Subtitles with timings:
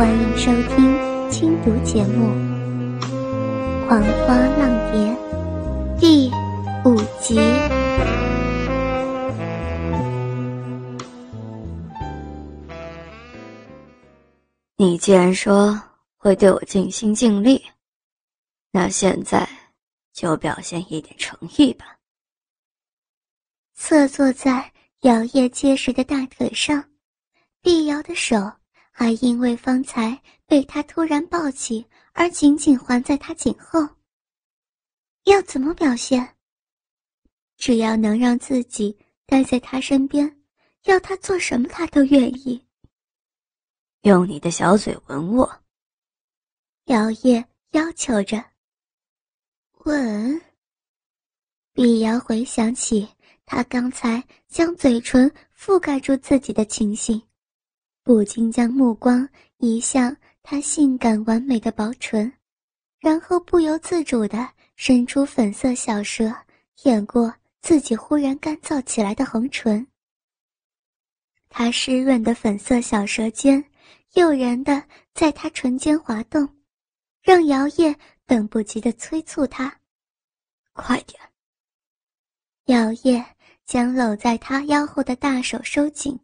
[0.00, 2.28] 欢迎收听轻读节目
[3.86, 4.98] 《狂花浪蝶》
[6.00, 6.30] 第
[6.88, 7.38] 五集。
[14.78, 15.78] 你既然说
[16.16, 17.62] 会对我尽心尽力，
[18.70, 19.46] 那现在
[20.14, 21.98] 就表现一点诚意吧。
[23.74, 24.72] 侧坐在
[25.02, 26.82] 摇曳结实的大腿上，
[27.60, 28.50] 碧瑶的手。
[29.00, 33.80] 还因为方才被他突然抱起而紧紧环在他颈后。
[35.24, 36.36] 要怎么表现？
[37.56, 38.94] 只要能让自己
[39.24, 40.42] 待在他身边，
[40.84, 42.62] 要他做什么他都愿意。
[44.02, 45.50] 用你的小嘴吻我。
[46.84, 48.44] 摇曳要求着。
[49.86, 50.42] 吻。
[51.72, 53.08] 碧瑶回想起
[53.46, 57.29] 他刚才将嘴唇覆盖住自己的情形。
[58.12, 59.28] 不禁将目光
[59.58, 62.32] 移向她性感完美的薄唇，
[62.98, 66.34] 然后不由自主地伸出粉色小舌，
[66.74, 69.86] 舔过自己忽然干燥起来的红唇。
[71.48, 73.64] 她湿润的粉色小舌尖，
[74.14, 74.82] 诱人的
[75.14, 76.48] 在他唇间滑动，
[77.22, 77.94] 让摇曳
[78.26, 79.72] 等不及地催促他
[80.74, 81.16] ：“快点！”
[82.66, 83.24] 摇曳
[83.64, 86.18] 将搂在他腰后的大手收紧，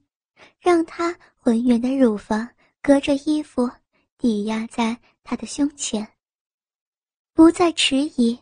[0.58, 1.16] 让他。
[1.46, 2.48] 浑圆的乳房
[2.82, 3.70] 隔着衣服
[4.18, 6.04] 抵压在他的胸前。
[7.32, 8.36] 不再迟疑，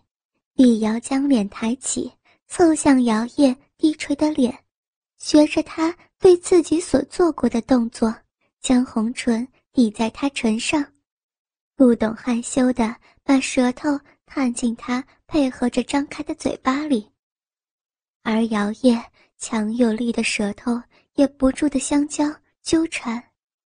[0.55, 2.11] 碧瑶将脸抬起，
[2.47, 4.59] 凑向摇曳低垂的脸，
[5.19, 8.11] 学着他对自己所做过的动作，
[8.63, 10.83] 将红唇抵在他唇上，
[11.77, 17.07] 不懂害羞的把舌头探进他配合着张开的嘴巴里，
[18.23, 19.05] 而摇曳
[19.37, 20.83] 强有力的舌头
[21.17, 22.25] 也不住的相交。
[22.65, 23.23] 纠缠，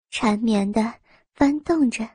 [0.09, 0.95] 缠绵的
[1.35, 2.09] 翻动着。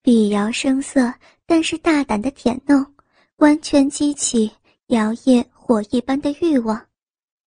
[0.00, 1.12] 碧瑶声色，
[1.44, 2.94] 但是大胆的舔弄，
[3.36, 4.50] 完全激起
[4.86, 6.88] 摇曳火一般的欲望，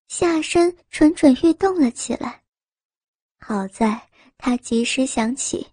[0.08, 2.44] 下身蠢蠢欲动了起来。
[3.40, 4.00] 好在
[4.38, 5.66] 他及时想起，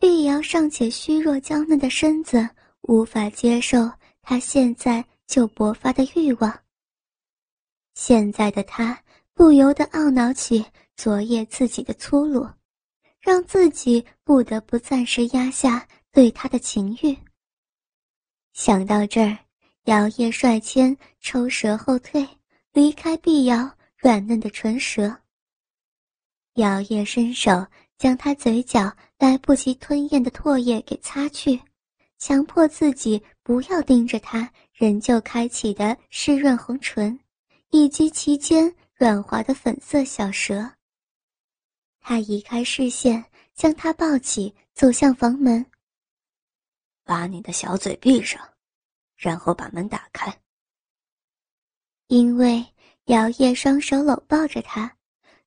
[0.00, 2.46] 碧瑶尚且虚弱娇嫩的身子
[2.82, 3.88] 无法接受
[4.20, 6.60] 他现在就勃发的欲望。
[7.94, 9.00] 现在的他
[9.32, 10.66] 不由得懊恼起。
[11.02, 12.46] 昨夜自己的粗鲁，
[13.20, 17.16] 让自己不得不暂时压下对他的情欲。
[18.52, 19.38] 想到这儿，
[19.84, 22.28] 摇曳率先抽舌后退，
[22.74, 25.16] 离开碧瑶软嫩的唇舌。
[26.56, 31.58] 摇曳伸手将他嘴角来不及吞咽的唾液给擦去，
[32.18, 37.18] 强迫自己不要盯着他仍旧开启的湿润红唇，
[37.70, 40.70] 以及其间软滑的粉色小舌。
[42.10, 45.64] 他移开视线，将她抱起，走向房门。
[47.04, 48.42] 把你的小嘴闭上，
[49.16, 50.36] 然后把门打开。
[52.08, 52.66] 因为
[53.04, 54.92] 摇曳双手搂抱着他，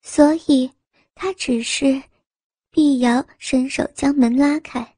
[0.00, 0.72] 所以
[1.14, 2.02] 他只是
[2.70, 4.96] 碧瑶伸手将门拉开。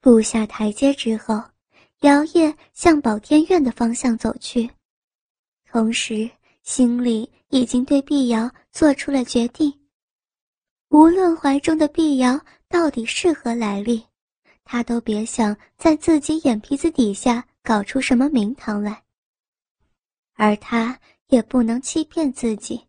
[0.00, 1.40] 步下台阶之后，
[2.00, 4.68] 摇曳向宝天院的方向走去，
[5.70, 6.28] 同时
[6.64, 9.72] 心里已经对碧瑶做出了决定。
[10.90, 14.02] 无论怀中的碧瑶到底是何来历，
[14.64, 19.02] 他都别想在自己眼皮子底下搞出什么名堂来。
[20.34, 22.80] 而他也不能欺骗自己，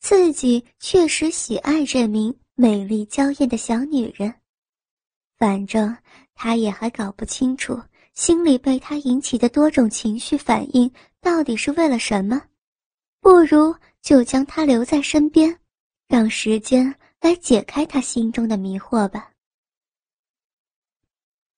[0.00, 4.34] 自己确实喜爱这名美丽娇艳的小女人。
[5.38, 5.96] 反正
[6.34, 7.80] 他也还搞不清楚，
[8.14, 12.42] 心里被她引起的多种情绪反应到底是为了什么。
[13.20, 15.56] 不如就将她留在身边，
[16.08, 16.92] 让时间。
[17.20, 19.30] 来解开他心中的迷惑吧。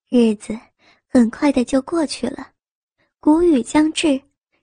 [0.08, 0.58] 日子
[1.06, 2.52] 很快的就过去了，
[3.20, 4.20] 谷雨将至，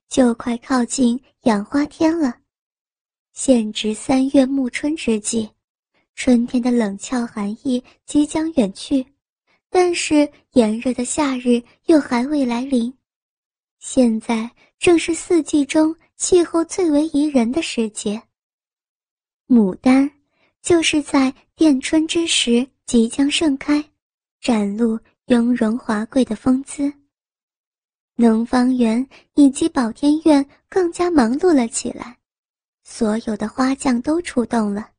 [0.10, 2.38] 就快靠近养花天了。
[3.32, 5.50] 现值三月暮春之际，
[6.16, 9.06] 春天的冷峭寒意即将远去，
[9.70, 12.94] 但是炎热的夏日又还未来临。
[13.80, 18.22] 现在正是四季中气候最为宜人的时节。
[19.48, 20.19] 牡丹。
[20.62, 23.84] 就是在电春之时即将盛开，
[24.42, 26.92] 展露雍容华贵的风姿。
[28.16, 32.18] 农方园以及宝天院更加忙碌了起来，
[32.84, 34.90] 所有的花匠都出动了，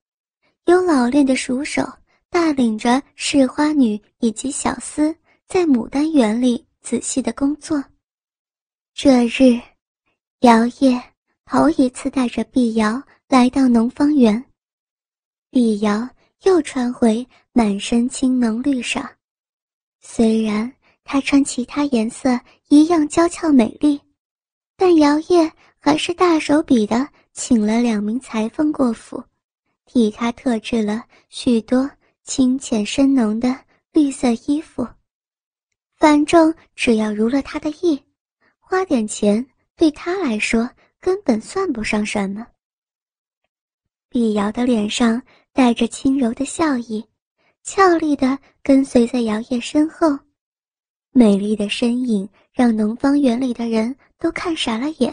[0.64, 1.86] 有老练的熟手
[2.30, 5.14] 带领着侍花女以及小厮
[5.46, 7.82] 在牡丹园里仔细的工作。
[8.94, 9.60] 这日，
[10.40, 10.98] 姚烨
[11.44, 14.42] 头一次带着碧瑶来到农方园。
[15.50, 16.08] 碧瑶
[16.44, 19.04] 又穿回满身青浓绿裳。
[20.00, 22.38] 虽然她穿其他颜色
[22.68, 24.00] 一样娇俏美丽，
[24.76, 29.22] 但姚烨还是大手笔的请了两名裁缝过府，
[29.86, 31.90] 替她特制了许多
[32.22, 33.58] 清浅深浓的
[33.92, 34.86] 绿色衣服。
[35.96, 38.00] 反正只要如了他的意，
[38.60, 39.44] 花点钱
[39.76, 40.70] 对他来说
[41.00, 42.46] 根本算不上什么。
[44.08, 47.04] 碧瑶的脸上带着轻柔的笑意，
[47.62, 50.18] 俏丽的跟随在姚烨身后，
[51.12, 55.12] 美丽的身影让农方园里的人都看傻了眼。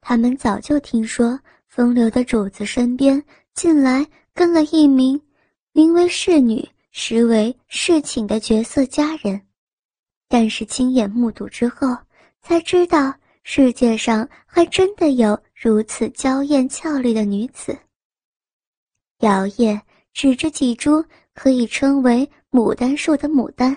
[0.00, 3.22] 他们早就听说风流的主子身边
[3.54, 5.20] 近来跟了一名
[5.72, 9.40] 名为侍女、实为侍寝的绝色佳人。
[10.28, 11.96] 但是亲眼目睹之后，
[12.42, 17.76] 才知道世界上还真的有如此娇艳俏丽的女子。
[19.24, 19.80] 姚叶
[20.12, 23.74] 指着几株可以称为牡丹树的牡丹，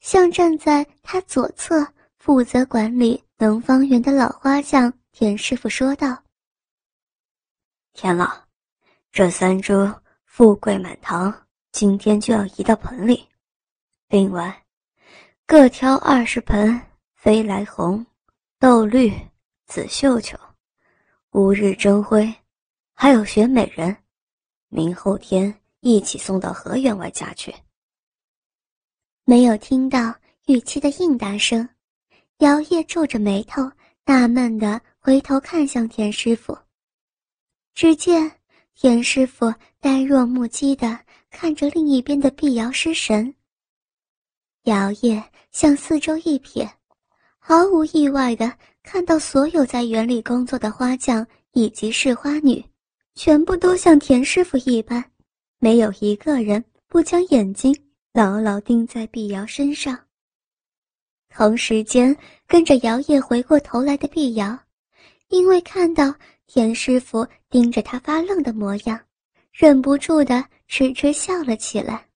[0.00, 1.86] 向站在他左侧
[2.16, 6.22] 负责管理能方园的老花匠田师傅说道
[7.92, 8.26] ：“田老，
[9.12, 9.92] 这三株
[10.24, 13.28] 富贵满堂，今天就要移到盆里。
[14.08, 14.56] 另外。”
[15.46, 16.80] 各挑二十盆
[17.16, 18.06] 飞来红、
[18.60, 19.12] 豆绿、
[19.66, 20.38] 紫绣球、
[21.32, 22.32] 乌日争辉，
[22.94, 23.96] 还有选美人，
[24.70, 27.54] 明后天一起送到何员外家去。
[29.24, 30.14] 没有听到
[30.46, 31.68] 玉妻的应答声，
[32.38, 33.70] 姚烨皱着眉头，
[34.06, 36.56] 纳闷的回头看向田师傅。
[37.74, 38.30] 只见
[38.74, 40.98] 田师傅呆若木鸡的
[41.30, 43.34] 看着另一边的碧瑶失神。
[44.64, 46.68] 姚烨向四周一瞥，
[47.38, 52.64] 毫无意外的看到所有在园里工作的花匠以及侍花女，
[53.14, 55.04] 全部都像田师傅一般，
[55.58, 57.74] 没有一个人不将眼睛
[58.12, 59.98] 牢牢盯在碧瑶身上。
[61.28, 62.16] 同时间，
[62.46, 64.58] 跟着姚烨回过头来的碧瑶，
[65.28, 66.14] 因为看到
[66.46, 69.00] 田师傅盯着他发愣的模样，
[69.52, 72.08] 忍不住的痴痴笑了起来。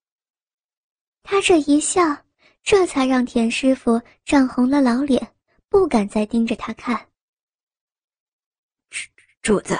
[1.23, 2.25] 他这一笑。
[2.67, 5.35] 这才让田师傅涨红了老脸，
[5.69, 7.09] 不敢再盯着他看。
[8.89, 9.07] 主
[9.43, 9.77] 主子，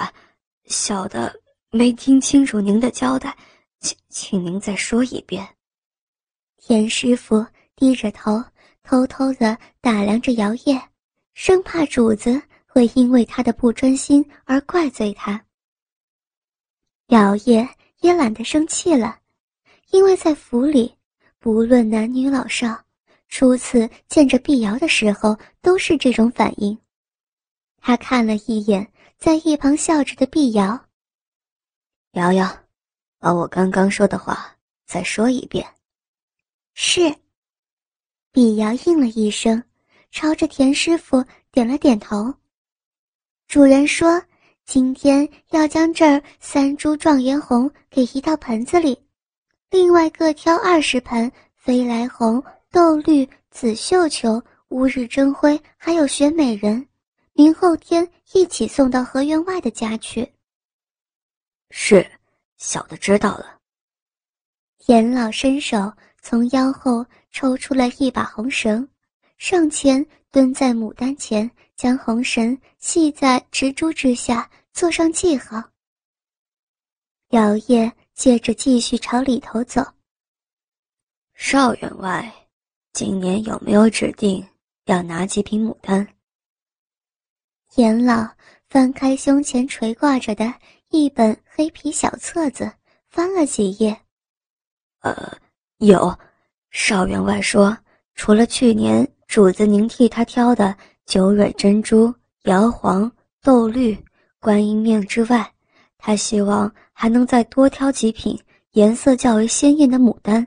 [0.67, 1.33] 小的
[1.71, 3.35] 没听清楚您的交代，
[3.79, 5.47] 请请您再说一遍。
[6.57, 7.45] 田师傅
[7.75, 8.43] 低着头，
[8.83, 10.81] 偷偷的打量着姚烨，
[11.33, 15.45] 生怕主子会因为他的不专心而怪罪他。
[17.07, 17.67] 姚烨
[17.99, 19.19] 也懒得生气了，
[19.91, 20.95] 因为在府里。
[21.37, 22.83] 不论男女老少，
[23.27, 26.75] 初次见着碧瑶的时候都是这种反应。
[27.77, 30.85] 他看了一眼在一旁笑着的碧瑶，
[32.11, 32.47] 瑶瑶，
[33.19, 35.65] 把我刚刚说的话再说一遍。
[36.73, 37.15] 是。
[38.31, 39.63] 碧瑶应了一声，
[40.11, 42.33] 朝着田师傅点了点头。
[43.47, 44.21] 主人说，
[44.65, 49.01] 今天要将这儿三株状元红给移到盆子里。
[49.69, 56.85] 另外各挑二十盆飞来红、豆绿、紫绣球、乌日争辉，还有雪美人，
[57.37, 60.33] 明后天一起送到何员外的家去。
[61.69, 62.09] 是，
[62.57, 63.59] 小的知道了。
[64.79, 68.87] 田老伸手从腰后抽出了一把红绳，
[69.37, 75.61] 上前蹲在牡丹前，将红绳系在植株之下，做上记号。
[77.29, 77.95] 姚烨。
[78.15, 79.85] 接着继续朝里头走。
[81.33, 82.33] 少员外，
[82.93, 84.41] 今年有没有指定
[84.85, 86.14] 要拿几瓶牡丹？
[87.75, 88.25] 严老
[88.69, 90.53] 翻开胸前垂挂着的
[90.91, 92.71] 一本黑皮小册子，
[93.09, 93.97] 翻了几页。
[95.01, 95.37] 呃，
[95.79, 96.17] 有。
[96.71, 97.77] 邵员外说，
[98.15, 102.13] 除了去年主子您替他挑的九蕊珍珠、
[102.43, 103.09] 摇黄、
[103.41, 103.97] 豆绿、
[104.39, 105.51] 观音面之外。
[105.97, 108.37] 他希望还能再多挑几品
[108.71, 110.45] 颜色较为鲜艳的牡丹，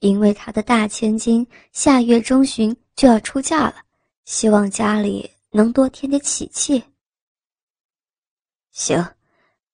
[0.00, 3.76] 因为他的大千金下月中旬就要出嫁了，
[4.24, 6.84] 希望家里能多添点喜气。
[8.70, 9.02] 行，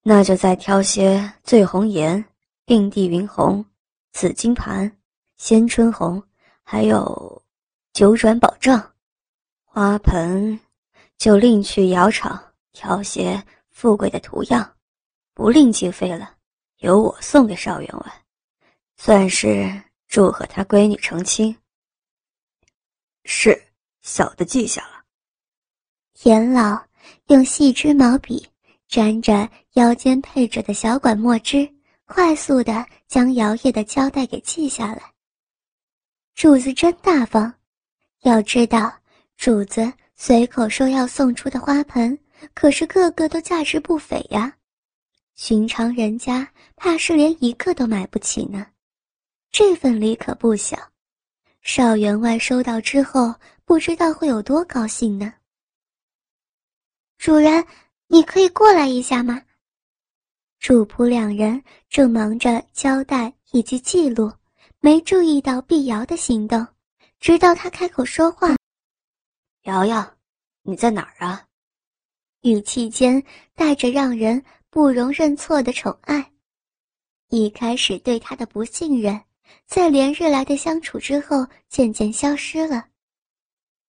[0.03, 2.25] 那就再挑些醉红颜、
[2.65, 3.65] 并蒂云红、
[4.13, 4.91] 紫金盘、
[5.37, 6.23] 鲜春红，
[6.63, 7.43] 还有
[7.93, 8.95] 九转宝杖。
[9.65, 10.59] 花盆
[11.19, 14.77] 就另去窑厂挑些富贵的图样。
[15.35, 16.37] 不另计费了，
[16.79, 18.25] 由我送给邵员外，
[18.97, 21.57] 算是祝贺他闺女成亲。
[23.25, 23.61] 是，
[24.03, 24.94] 小的记下了。
[26.15, 26.81] 田老
[27.27, 28.49] 用细枝毛笔
[28.89, 31.69] 沾着腰间配着的小管墨汁，
[32.07, 35.03] 快速的将摇曳的胶带给记下来。
[36.35, 37.53] 主子真大方，
[38.23, 38.93] 要知道，
[39.37, 42.17] 主子随口说要送出的花盆，
[42.55, 44.55] 可是个个都价值不菲呀，
[45.35, 48.65] 寻常人家怕是连一个都买不起呢。
[49.51, 50.79] 这份礼可不小，
[51.61, 55.33] 邵员外收到之后，不知道会有多高兴呢。
[57.25, 57.67] 主人，
[58.09, 59.41] 你可以过来一下吗？
[60.59, 64.31] 主仆两人正忙着交代以及记录，
[64.81, 66.67] 没注意到碧瑶的行动。
[67.21, 68.55] 直到他开口说话
[69.65, 70.17] ：“瑶瑶，
[70.65, 71.47] 你在哪儿啊？”
[72.45, 76.31] 语气间带着让人不容认错的宠爱。
[77.31, 79.19] 一开始对他的不信任，
[79.65, 82.85] 在连日来的相处之后渐渐消失了。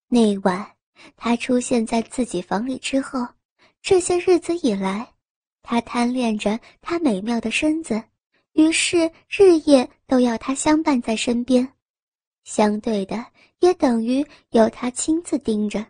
[0.08, 0.75] 那晚。
[1.16, 3.26] 他出现在自己房里之后，
[3.82, 5.06] 这些日子以来，
[5.62, 8.02] 他贪恋着她美妙的身子，
[8.52, 11.68] 于是日夜都要她相伴在身边。
[12.44, 13.24] 相对的，
[13.58, 15.84] 也等于由他亲自盯着。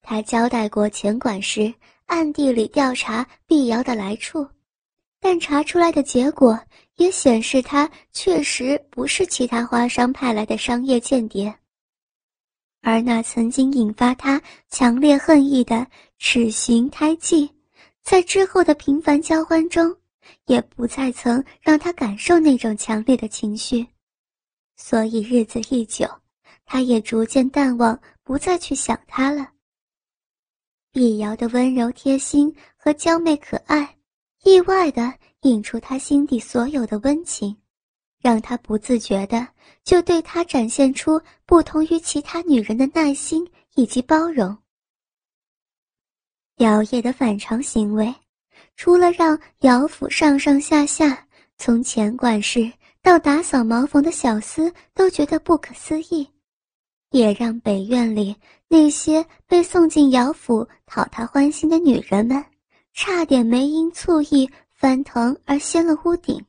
[0.00, 1.74] 他交代过钱管事
[2.06, 4.48] 暗地里调查碧瑶的来处，
[5.20, 6.58] 但查出来的结果
[6.96, 11.54] 也显示他确实不是其他花商派来的商业间谍。
[12.80, 15.86] 而那曾经引发他强烈恨意的
[16.18, 17.50] 齿形胎记，
[18.02, 19.94] 在之后的频繁交欢中，
[20.46, 23.86] 也不再曾让他感受那种强烈的情绪。
[24.76, 26.08] 所以日子一久，
[26.64, 29.50] 他也逐渐淡忘，不再去想他了。
[30.92, 33.96] 碧瑶的温柔贴心和娇媚可爱，
[34.44, 37.56] 意外的引出他心底所有的温情。
[38.20, 39.46] 让他不自觉的
[39.84, 44.56] 就对他展现出不同于其他女人的耐心以及包容。
[46.56, 48.14] 姚烨的反常行为，
[48.76, 52.70] 除了让姚府上上下下，从钱管事
[53.00, 56.28] 到打扫茅房的小厮都觉得不可思议，
[57.10, 58.34] 也让北院里
[58.66, 62.44] 那些被送进姚府讨他欢心的女人们，
[62.92, 66.44] 差点没因醋意翻腾而掀了屋顶。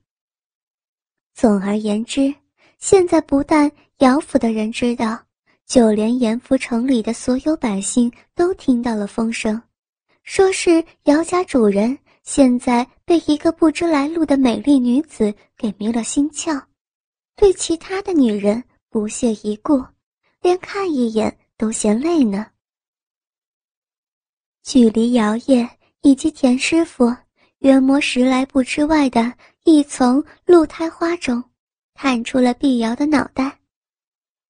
[1.36, 2.34] 总而言之，
[2.80, 5.20] 现在不但姚府的人知道，
[5.66, 9.62] 就连盐福城里的所有百姓都听到了风声，
[10.24, 16.62] 说是姚家主人现在被一个不知来路的美丽女子给迷了心窍，
[17.36, 19.84] 对其他的女人不屑一顾，
[20.42, 22.48] 连看一眼都嫌累呢。
[24.64, 25.70] 距离姚烨
[26.02, 27.14] 以及田师傅
[27.60, 29.34] 约莫十来步之外的。
[29.66, 31.44] 一丛露胎花中，
[32.02, 33.60] 探出了碧瑶的脑袋。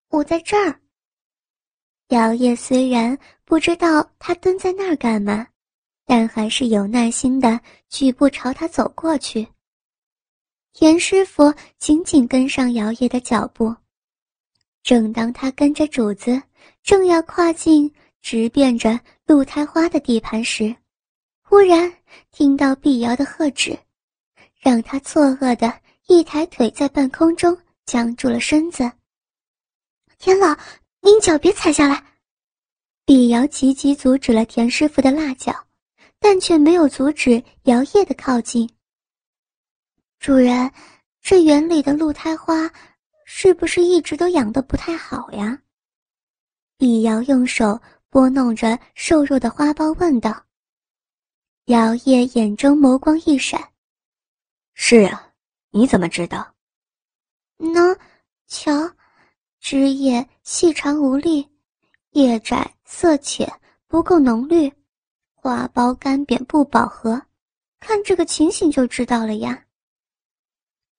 [0.09, 0.79] 我在这儿。
[2.09, 5.47] 姚叶虽然不知道他蹲在那儿干嘛，
[6.05, 9.47] 但还是有耐心的举步朝他走过去。
[10.77, 13.75] 严师傅紧紧跟上姚叶的脚步。
[14.83, 16.39] 正当他跟着主子
[16.83, 17.91] 正要跨进
[18.21, 20.75] 直变着露胎花的地盘时，
[21.41, 21.91] 忽然
[22.29, 23.75] 听到碧瑶的喝止。
[24.59, 25.73] 让他错愕的
[26.09, 28.91] 一抬腿在半空中僵住了身子。
[30.17, 30.57] 田老，
[31.01, 32.03] 您脚别踩下来！
[33.05, 35.53] 碧瑶急急阻止了田师傅的辣脚，
[36.17, 38.67] 但却没有阻止摇曳的靠近。
[40.17, 40.71] 主人，
[41.21, 42.67] 这园里的露胎花，
[43.23, 45.61] 是不是一直都养得不太好呀？
[46.75, 50.43] 碧瑶用手拨弄着瘦弱的花苞问道。
[51.65, 53.63] 摇曳眼中眸光一闪。
[54.73, 55.28] 是啊，
[55.71, 56.55] 你怎么知道？
[57.57, 57.97] 喏，
[58.47, 58.71] 瞧，
[59.59, 61.47] 枝叶细长无力，
[62.11, 63.47] 叶窄色浅，
[63.87, 64.71] 不够浓绿，
[65.35, 67.21] 花苞干扁不饱和，
[67.79, 69.65] 看这个情形就知道了呀。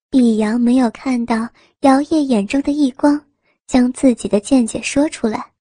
[0.09, 1.49] 碧阳没有看到
[1.81, 3.29] 姚叶眼中的异光，
[3.67, 5.53] 将自己的见解说出来。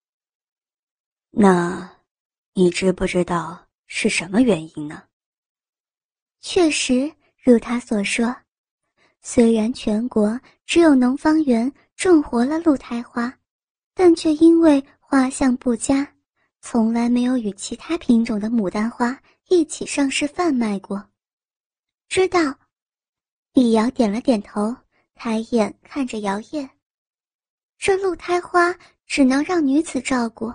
[1.31, 1.97] 那，
[2.55, 5.05] 你知不知道是什么原因呢？
[6.41, 7.13] 确实。
[7.43, 8.37] 如他所说，
[9.23, 13.33] 虽然全国只有农方园种活了露胎花，
[13.95, 16.11] 但却因为花相不佳，
[16.61, 21.05] 从来没有与其他品种的牡丹花一起上市贩卖过。
[22.09, 22.41] 知道，
[23.53, 24.75] 李瑶点了点头，
[25.15, 26.69] 抬眼看着姚叶。
[27.79, 28.75] 这露胎花
[29.07, 30.53] 只能让女子照顾，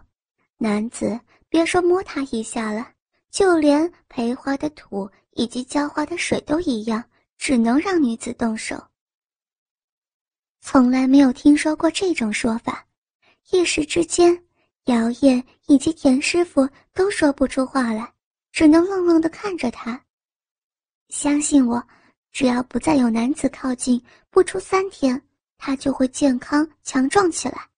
[0.58, 1.20] 男子
[1.50, 2.90] 别说摸它一下了，
[3.30, 5.10] 就连培花的土。
[5.38, 7.04] 以及浇花的水都一样，
[7.38, 8.82] 只能让女子动手。
[10.62, 12.88] 从来没有听说过这种说法，
[13.52, 14.44] 一时之间，
[14.86, 18.14] 姚燕以及田师傅都说不出话来，
[18.52, 20.04] 只能愣愣的看着他。
[21.10, 21.88] 相信我，
[22.32, 25.22] 只要不再有男子靠近，不出三天，
[25.58, 27.70] 他就会健康强壮起来。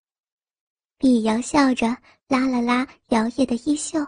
[0.98, 1.96] 碧瑶笑着
[2.28, 4.06] 拉了拉姚烨的衣袖。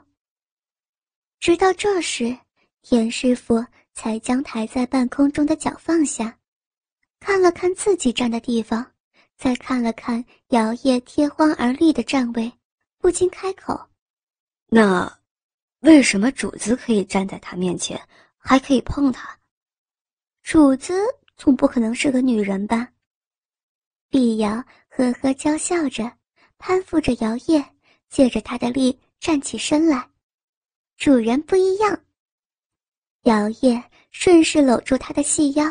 [1.39, 2.35] 直到这时，
[2.81, 3.63] 田师傅
[3.93, 6.37] 才将抬在半空中的脚放下，
[7.19, 8.93] 看了看自己站的地方，
[9.37, 12.51] 再看了看姚烨贴荒而立的站位，
[12.97, 13.79] 不禁开口
[14.67, 15.19] ：“那，
[15.79, 17.99] 为什么主子可以站在他面前，
[18.37, 19.37] 还可以碰他？
[20.43, 20.93] 主子
[21.35, 22.89] 总不可能是个女人吧？”
[24.09, 26.11] 碧瑶呵呵娇笑着，
[26.57, 27.63] 攀附着姚烨，
[28.09, 30.09] 借着他的力站起身来。
[30.97, 32.01] 主人不一样。
[33.23, 35.65] 姚烨顺势搂住他的细腰，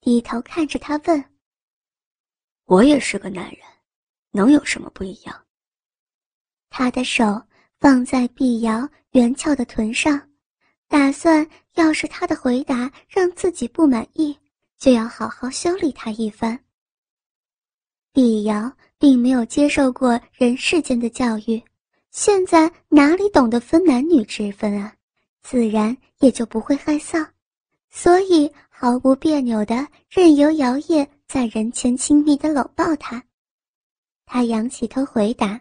[0.00, 1.24] 低头看着他问
[2.66, 3.58] ：“我也是个男人，
[4.30, 5.46] 能有什么不一样？”
[6.68, 7.42] 他的手
[7.78, 10.30] 放在碧瑶圆翘的臀上，
[10.88, 14.38] 打算要是他的回答让自己不满意，
[14.78, 16.58] 就要好好修理他一番。
[18.12, 21.62] 碧瑶并没有接受过人世间的教育。
[22.10, 24.94] 现在哪里懂得分男女之分啊，
[25.42, 27.28] 自然也就不会害臊，
[27.90, 33.22] 所以毫不别扭的任由姚烨在人前亲密的搂抱他。
[34.26, 35.60] 他仰起头回答：“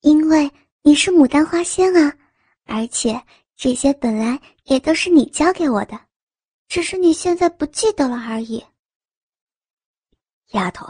[0.00, 0.50] 因为
[0.82, 2.16] 你是牡丹花仙啊，
[2.64, 3.22] 而且
[3.56, 6.00] 这些本来也都是你教给我的，
[6.68, 8.64] 只是你现在不记得了而已。”
[10.52, 10.86] 丫头，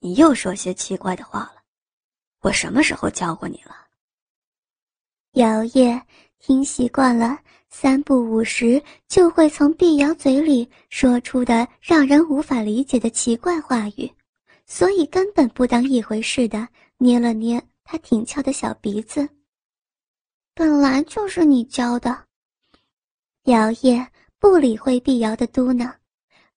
[0.00, 1.62] 你又说些奇怪的话了。
[2.40, 3.76] 我什么时候教过你了？
[5.34, 6.04] 姚烨
[6.40, 14.10] 听习惯了三不五时就会从碧瑶嘴里说出的让人无法理解的奇怪话语，
[14.66, 16.66] 所以根本不当一回事的
[16.96, 19.28] 捏了捏他挺翘的小鼻子。
[20.54, 22.24] 本来就是你教的。
[23.44, 24.06] 姚烨
[24.38, 25.92] 不理会碧瑶的嘟囔，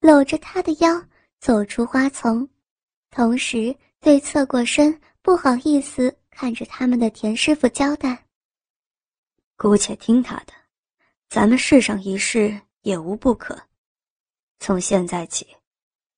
[0.00, 1.02] 搂着她的腰
[1.40, 2.48] 走出花丛，
[3.10, 4.98] 同时对侧过身。
[5.22, 8.23] 不好意思，看着他们的田师傅交代。
[9.64, 10.52] 姑且听他的，
[11.30, 13.58] 咱们试上一试也无不可。
[14.58, 15.56] 从现在起，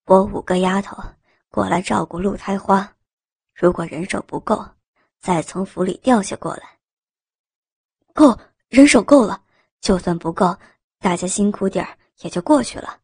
[0.07, 1.01] 我五个丫头
[1.49, 2.93] 过来照顾露胎花，
[3.55, 4.69] 如果人手不够，
[5.21, 6.77] 再从府里调些过来。
[8.13, 9.41] 够，人手够了。
[9.81, 10.59] 就算不够，
[10.99, 11.87] 大家辛苦点
[12.23, 12.99] 也就过去了。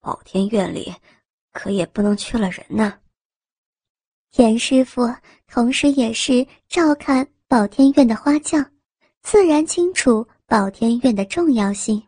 [0.00, 0.94] 宝天院里，
[1.52, 2.98] 可也不能缺了人呐。
[4.36, 5.14] 严师傅
[5.46, 8.64] 同时也是照看宝天院的花匠，
[9.24, 12.00] 自然清楚宝天院的重要性。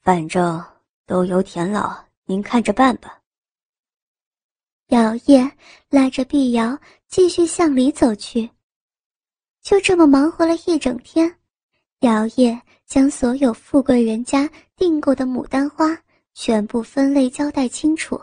[0.00, 0.64] 反正
[1.04, 3.20] 都由田老您看着办吧。
[4.86, 5.50] 姚烨
[5.90, 8.48] 拉着碧瑶继续向里走去。
[9.60, 11.36] 就这么忙活了一整天，
[12.00, 15.86] 姚烨将所有富贵人家订购的牡丹花
[16.32, 18.18] 全部分类交代清楚，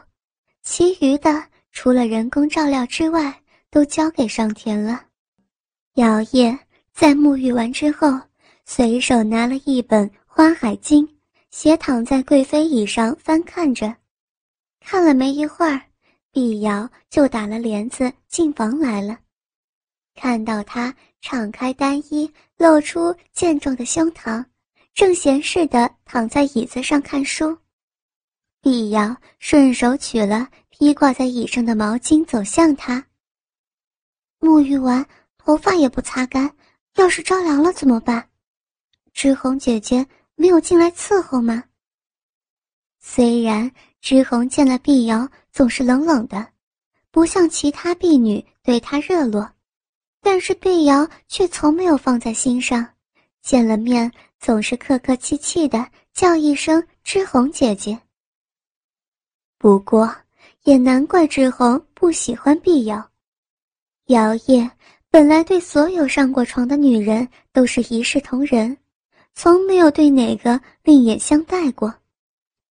[0.64, 1.44] 其余的。
[1.72, 5.08] 除了人工照料之外，都交给上田了。
[5.96, 6.58] 姚烨
[6.96, 8.08] 在沐浴完之后，
[8.64, 11.06] 随手拿了一本《花海经》，
[11.52, 13.94] 斜躺在贵妃椅上翻看着。
[14.80, 15.82] 看了没一会儿，
[16.32, 19.20] 碧瑶就打了帘子进房来了。
[20.16, 24.46] 看到他敞开单衣，露出健壮的胸膛，
[24.94, 27.58] 正闲适地躺在椅子上看书。
[28.62, 30.48] 碧瑶顺手取了。
[30.78, 33.06] 披挂在椅上的毛巾走向他。
[34.42, 35.06] 沐浴完，
[35.38, 36.54] 头发也不擦干，
[36.96, 38.30] 要是着凉了怎么办？
[39.14, 40.06] 知红姐姐
[40.36, 41.64] 没有进来伺候吗？
[43.00, 46.48] 虽然知红见了碧瑶总是冷冷的，
[47.12, 49.50] 不像其他婢女对她热络，
[50.22, 52.88] 但是碧瑶却从没有放在心上，
[53.42, 58.00] 见了面总是客客气气的叫一声“知红姐姐”。
[59.58, 60.14] 不过。
[60.66, 63.12] 也难怪志红不喜欢碧瑶。
[64.08, 64.68] 姚烨
[65.16, 68.76] 本来对所有上过床的女人都是一视同仁，
[69.34, 71.96] 从没有对哪个另眼相待过，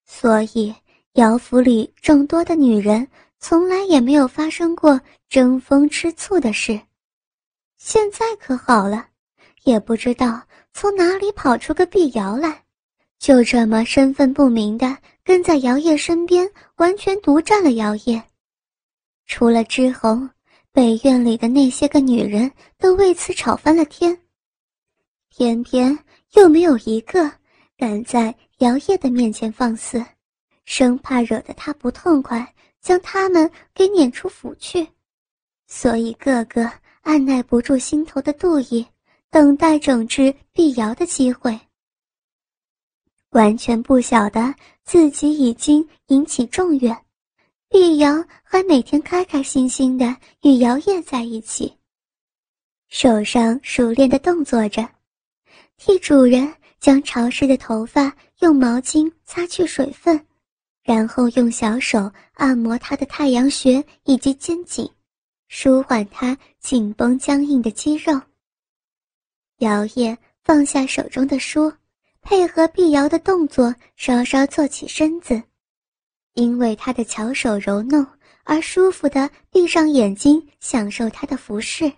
[0.05, 0.75] 所以
[1.15, 6.79] 姚府里众多的女人从来也没有发生过争风吃醋的事。
[7.79, 9.07] 现在可好了，
[9.63, 10.43] 也不知道
[10.75, 12.63] 从哪里跑出个碧瑶来。
[13.19, 18.23] 就这么身份不明的跟在姚烨身边，完全独占了姚烨。
[19.25, 20.29] 除了之红，
[20.75, 24.19] 北院里的那些个女人都为此吵翻了天。
[25.29, 25.97] 偏偏
[26.33, 27.31] 又没有一个
[27.77, 30.05] 敢在姚烨的面前放肆，
[30.65, 34.85] 生怕惹得他不痛快，将他们给撵出府去。
[35.69, 36.69] 所以个个
[37.03, 38.85] 按耐不住心头的妒意，
[39.31, 41.57] 等待整治碧瑶的机会。
[43.31, 47.04] 完全不晓得自己已经引起众怨。
[47.75, 51.77] 碧瑶还每天开开心心的与姚叶在一起，
[52.89, 54.89] 手上熟练的动作着，
[55.77, 60.25] 替主人将潮湿的头发用毛巾擦去水分，
[60.85, 64.89] 然后用小手按摩他的太阳穴以及肩颈，
[65.49, 68.21] 舒缓他紧绷僵硬的肌肉。
[69.59, 71.73] 姚叶放下手中的书，
[72.23, 75.43] 配合碧瑶的动作，稍稍坐起身子。
[76.35, 78.07] 因为他的巧手揉弄
[78.43, 81.91] 而舒服的闭上眼睛，享受他的服饰。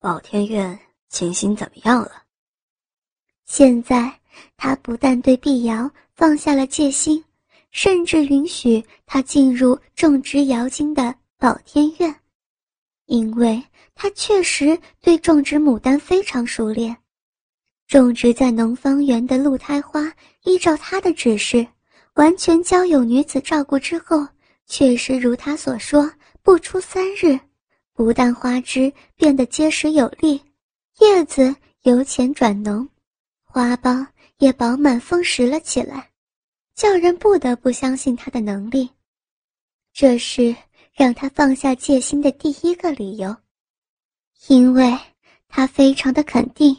[0.00, 2.24] 宝天院情形怎么样了？
[3.44, 4.12] 现在
[4.56, 7.22] 他不但对碧瑶放下了戒心，
[7.70, 12.14] 甚至允许他进入种植瑶金的宝天院，
[13.04, 13.62] 因为
[13.94, 16.96] 他确实对种植牡丹非常熟练。
[17.86, 20.10] 种植在农方园的露胎花，
[20.44, 21.66] 依照他的指示。
[22.14, 24.26] 完全交有女子照顾之后，
[24.66, 26.10] 确实如他所说，
[26.42, 27.40] 不出三日，
[27.94, 30.40] 不但花枝变得结实有力，
[31.00, 32.86] 叶子由浅转浓，
[33.44, 34.06] 花苞
[34.38, 36.10] 也饱满丰实了起来，
[36.74, 38.90] 叫人不得不相信他的能力。
[39.94, 40.54] 这是
[40.92, 43.34] 让他放下戒心的第一个理由，
[44.48, 44.98] 因为
[45.48, 46.76] 他非常的肯定，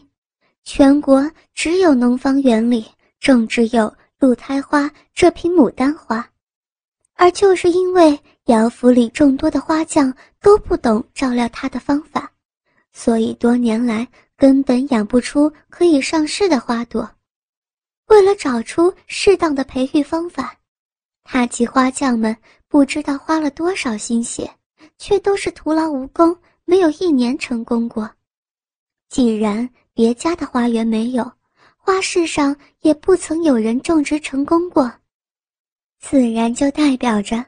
[0.63, 2.86] 全国只有农方园里
[3.19, 3.91] 种植有。
[4.24, 6.26] 露胎花这批牡丹花，
[7.16, 12.32] 而就是因为姚府里众多的花匠都不懂照料它的方法，
[12.94, 14.08] 所以多年来
[14.38, 17.12] 根本养不出可以上市的花朵。
[18.06, 20.56] 为了找出适当的培育方法，
[21.26, 22.34] 他及花匠们
[22.70, 24.50] 不知道花了多少心血，
[24.98, 26.34] 却都是徒劳无功，
[26.64, 28.10] 没有一年成功过。
[29.10, 31.30] 既然别家的花园没有，
[31.86, 34.89] 花市上也不曾有人种植成功过，
[36.00, 37.46] 自然就代表着，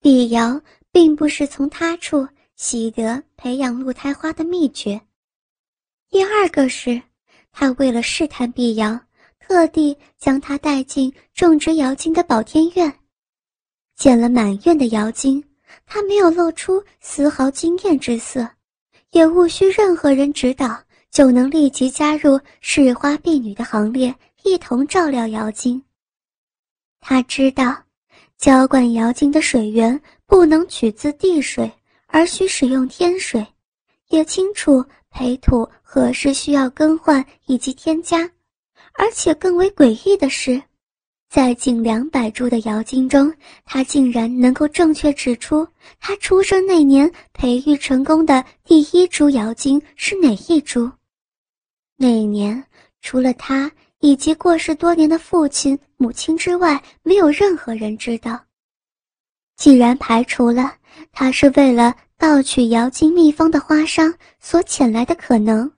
[0.00, 0.60] 碧瑶
[0.90, 5.00] 并不是从他处习得培养露胎花的秘诀。
[6.10, 7.00] 第二个是，
[7.52, 8.98] 他为了试探碧瑶，
[9.38, 12.92] 特地将她带进种植瑶金的宝天院，
[13.94, 15.44] 见了满院的瑶金，
[15.86, 18.44] 他没有露出丝毫惊艳之色，
[19.12, 20.82] 也无需任何人指导。
[21.18, 25.82] 就能立即加入侍花婢女的行列，一同照料瑶金。
[27.00, 27.76] 他知道，
[28.36, 31.68] 浇灌瑶金的水源不能取自地水，
[32.06, 33.44] 而需使用天水，
[34.10, 38.18] 也清楚培土何时需要更换以及添加。
[38.92, 40.62] 而且更为诡异的是，
[41.28, 45.66] 在近两百株的瑶金中，他竟然能够正确指出
[45.98, 50.88] 他出生那年培育成功的第一株瑶金是哪一株。
[52.00, 52.64] 那一年，
[53.00, 58.40] 除了他以及过世多年的父亲、母亲之外，没有任何人知道。
[59.56, 60.72] 既然排除了
[61.10, 65.68] 他是为了盗取瑶金秘方的花商所遣来的可能，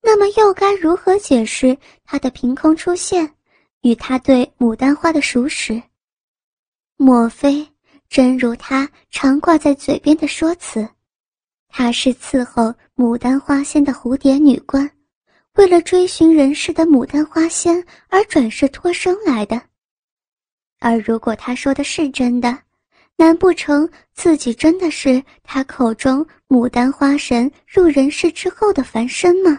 [0.00, 3.34] 那么又该如何解释他的凭空出现
[3.82, 5.82] 与他对牡丹花的熟识？
[6.96, 7.66] 莫非
[8.08, 10.88] 真如他常挂在嘴边的说辞，
[11.66, 14.88] 他是伺候牡丹花仙的蝴蝶女官？
[15.58, 19.60] 为了追寻人世的牡丹花仙而转世托生来的，
[20.78, 22.56] 而如果他说的是真的，
[23.16, 29.58] 难不成自己真的是他口中牡丹花神入人世之后的凡身吗？